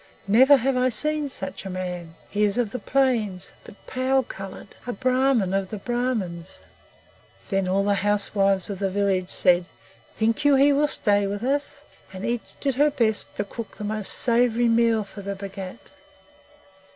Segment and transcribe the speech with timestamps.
[0.27, 2.15] Never have I seen such a man.
[2.27, 6.61] He is of the Plains but pale coloured a Brahmin of the Brahmins."
[7.51, 9.67] Then all the housewives of the village said,
[10.17, 13.83] "Think you he will stay with us?" and each did her best to cook the
[13.83, 15.91] most savoury meal for the Bhagat.